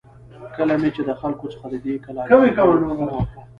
کله 0.55 0.75
مې 0.81 0.89
چې 0.95 1.01
د 1.09 1.11
خلکو 1.21 1.45
څخه 1.53 1.65
د 1.73 1.75
دې 1.85 1.93
کلا 2.05 2.21
گانو 2.29 2.55
په 2.55 2.61
اړوند 2.71 2.91
پوښتنه 2.99 3.13
وکړه، 3.17 3.41